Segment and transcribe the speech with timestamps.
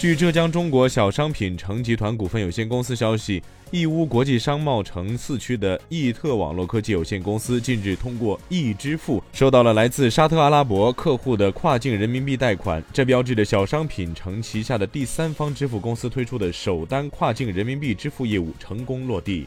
[0.00, 19.46] 据浙江中国小商品城集团股份有限公司消息，义乌国际商贸城四区的易特网络科技有限公司近日通过易支付收到了来自沙特阿拉伯客户的跨境人民币贷款，这标志着小商品城旗下的第三方支付公司推出的首单跨境人民币支付业务成功落地。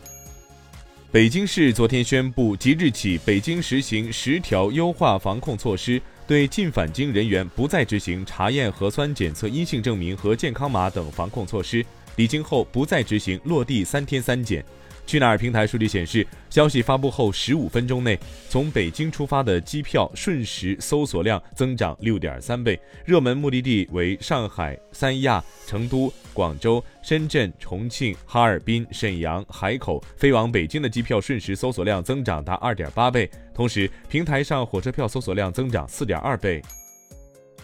[1.14, 6.02] 北京市昨天宣布，即日起，北京实行十条优化防控措施。
[6.26, 14.66] 对进返京人员不再执行查验核酸检测阴性证明和健康码等防控措施，离京后不再执行落地三天三检。
[15.06, 18.18] 去哪儿平台数据显示，消息发布后十五分钟内，
[18.50, 36.62] 从北京出发的机票瞬时搜索量增长六点三倍，热门目的地为上海、三亚、成都、广州、深圳、重庆、哈尔滨、沈阳、海口，飞往北京的机票瞬时搜索量增长达二点八倍，同时平台上火车票搜索量增长四点二倍。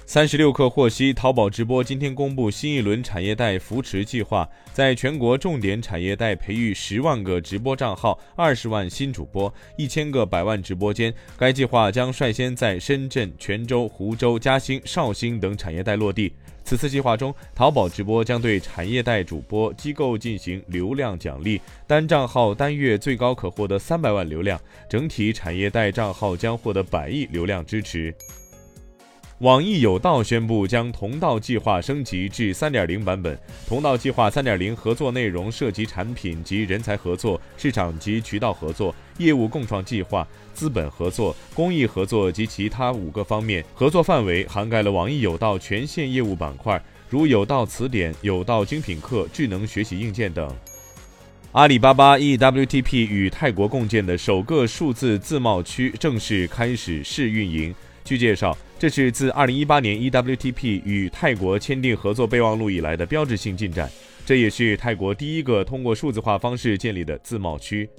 [0.10, 11.14] 三十六氪获悉，淘宝直播今天公布新一轮产业带扶持计划，在全国重点产业带培育十万个直播账号、二十万新主播、一千个百万直播间。
[11.38, 16.34] 该计划将率先在深圳、泉州、湖州、嘉兴、绍兴等产业带落地。
[16.64, 28.12] 此次计划中，淘宝直播将对产业带主播机构进行流量奖励，单账号单月最高可获得三百万流量，整体产业带账号将获得百亿流量支持。
[29.40, 33.40] 网易有道宣布将同道计划升级至3.0版本。
[33.66, 43.64] 同道计划3.0合作内容涉及产品及人才合作、市场及渠道合作、业务共创计划、资本合作、公益合作及其他五个方面。
[43.74, 50.54] 合作范围涵盖了网易有道全线业务板块，如有道词典、有道精品课、智能学习硬件等。
[51.54, 57.74] 阿里巴巴 eWTP 与泰国共建的首个数字自贸区正式开始试运营。
[58.04, 63.92] 据介绍，这是自2018年 eWTP 与泰国签订合作备忘录以来的标志性进展，
[64.26, 67.90] 这也是泰国第一个通过数字化方式建立的自贸区。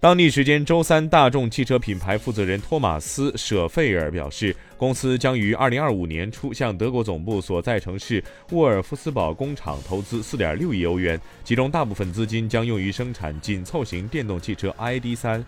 [0.00, 15.44] 当地时间周三，大众汽车品牌负责人托马斯·舍费尔表示，公司将于2025年初向德国总部所在城市沃尔夫斯堡工厂投资4.6亿欧元，其中大部分资金将用于生产紧凑型电动汽车 ID.3。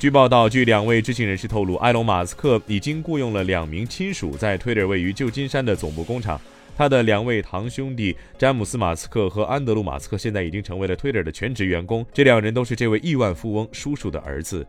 [0.00, 6.40] 据报道，据两位知情人士透露，埃隆·马斯克已经雇佣了两名亲属在 Twitter 位于旧金山的总部工厂。
[6.74, 12.06] 他的两位堂兄弟詹姆斯·马斯克和安德鲁·马斯克现在已经成为了 Twitter 的全职员工。
[12.14, 14.66] 这两人都是这位亿万富翁叔叔的儿子。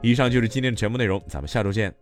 [0.00, 1.92] 以上就是今天的全部内容，咱们下周见。